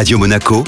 [0.00, 0.64] Radio Monaco,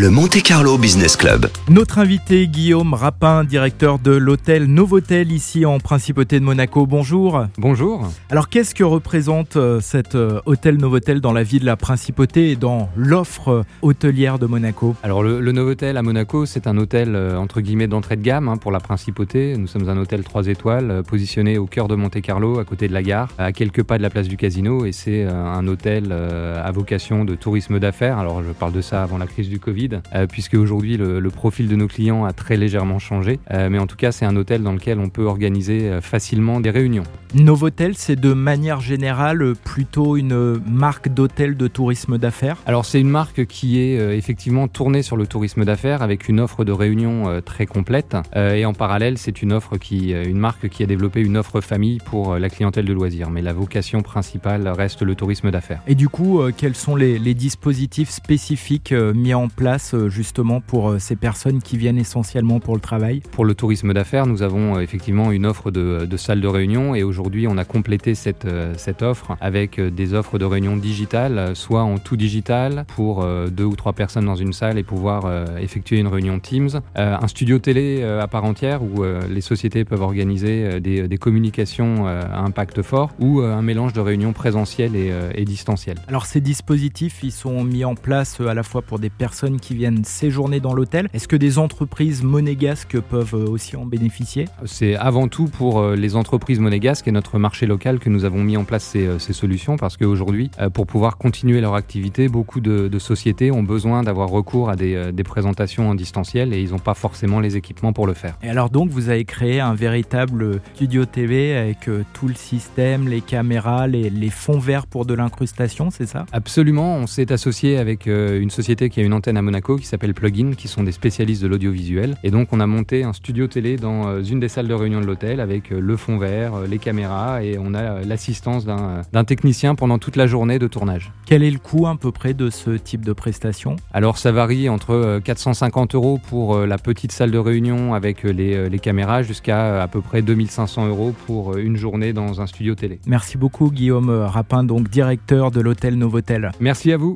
[0.00, 1.48] le Monte Carlo Business Club.
[1.68, 6.86] Notre invité Guillaume Rapin, directeur de l'hôtel Novotel ici en Principauté de Monaco.
[6.86, 7.44] Bonjour.
[7.58, 8.10] Bonjour.
[8.30, 12.50] Alors qu'est-ce que représente euh, cet euh, hôtel Novotel dans la vie de la Principauté
[12.50, 14.96] et dans l'offre hôtelière de Monaco?
[15.02, 18.48] Alors le, le Novotel à Monaco, c'est un hôtel euh, entre guillemets d'entrée de gamme
[18.48, 19.54] hein, pour la Principauté.
[19.58, 22.94] Nous sommes un hôtel 3 étoiles positionné au cœur de Monte Carlo, à côté de
[22.94, 26.70] la gare, à quelques pas de la place du Casino, et c'est un hôtel à
[26.70, 28.16] vocation de tourisme d'affaires.
[28.16, 31.30] Alors je parle de ça avant la crise du Covid, euh, puisque aujourd'hui le, le
[31.30, 33.40] profil de nos clients a très légèrement changé.
[33.50, 36.60] Euh, mais en tout cas, c'est un hôtel dans lequel on peut organiser euh, facilement
[36.60, 37.04] des réunions.
[37.34, 42.56] Novotel, c'est de manière générale plutôt une marque d'hôtel de tourisme d'affaires?
[42.66, 46.64] Alors c'est une marque qui est effectivement tournée sur le tourisme d'affaires avec une offre
[46.64, 50.86] de réunion très complète et en parallèle c'est une offre qui, une marque qui a
[50.86, 53.30] développé une offre famille pour la clientèle de loisirs.
[53.30, 55.82] Mais la vocation principale reste le tourisme d'affaires.
[55.86, 60.90] Et du coup, quels sont les, les dispositifs spécifiques mis en place euh, justement pour
[60.90, 64.76] euh, ces personnes qui viennent essentiellement pour le travail Pour le tourisme d'affaires, nous avons
[64.76, 68.46] euh, effectivement une offre de, de salles de réunion et aujourd'hui on a complété cette,
[68.76, 73.76] cette offre avec des offres de réunion digitales, soit en tout digital pour deux ou
[73.76, 78.26] trois personnes dans une salle et pouvoir effectuer une réunion Teams, un studio télé à
[78.26, 83.62] part entière où les sociétés peuvent organiser des, des communications à impact fort ou un
[83.62, 85.98] mélange de réunions présentielles et, et distancielles.
[86.08, 89.74] Alors ces dispositifs, ils sont mis en place à la fois pour des personnes qui
[89.74, 91.08] viennent séjourner dans l'hôtel.
[91.14, 94.46] Est-ce que des entreprises monégasques peuvent euh, aussi en bénéficier?
[94.64, 98.42] C'est avant tout pour euh, les entreprises monégasques et notre marché local que nous avons
[98.42, 102.60] mis en place ces, euh, ces solutions parce qu'aujourd'hui, pour pouvoir continuer leur activité, beaucoup
[102.60, 106.70] de, de sociétés ont besoin d'avoir recours à des, des présentations en distanciel et ils
[106.70, 108.36] n'ont pas forcément les équipements pour le faire.
[108.42, 113.20] Et alors donc vous avez créé un véritable studio TV avec tout le système, les
[113.20, 116.26] caméras, les, les fonds verts pour de l'incrustation, c'est ça?
[116.32, 120.14] Absolument, on s'est associé avec une société qui a une antenne à Monaco qui s'appelle
[120.14, 122.16] Plugin, qui sont des spécialistes de l'audiovisuel.
[122.22, 125.00] Et donc on a monté un studio télé dans euh, une des salles de réunion
[125.00, 129.24] de l'hôtel avec euh, le fond vert, euh, les caméras et on a l'assistance d'un
[129.24, 131.10] technicien pendant toute la journée de tournage.
[131.26, 133.74] Quel est le coût à peu près de ce type de prestation?
[133.92, 138.68] Alors ça varie entre euh, 450 euros pour la petite salle de réunion avec les,
[138.68, 143.00] les caméras jusqu'à à peu près 2500 euros pour une journée dans un studio télé.
[143.06, 146.52] Merci beaucoup Guillaume Rapin, donc directeur de l'hôtel Novotel.
[146.60, 147.08] Merci à vous.